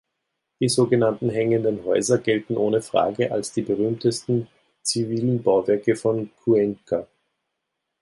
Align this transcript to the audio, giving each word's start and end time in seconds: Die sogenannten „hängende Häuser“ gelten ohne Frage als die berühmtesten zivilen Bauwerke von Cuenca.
Die 0.59 0.67
sogenannten 0.67 1.29
„hängende 1.29 1.83
Häuser“ 1.83 2.17
gelten 2.17 2.57
ohne 2.57 2.81
Frage 2.81 3.31
als 3.31 3.53
die 3.53 3.61
berühmtesten 3.61 4.47
zivilen 4.81 5.43
Bauwerke 5.43 5.95
von 5.95 6.31
Cuenca. 6.37 7.07